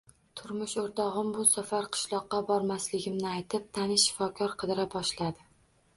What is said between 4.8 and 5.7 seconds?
boshladi